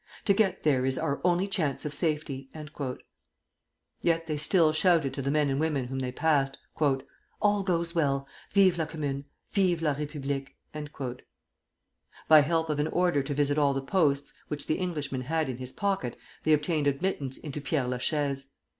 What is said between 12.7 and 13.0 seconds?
of an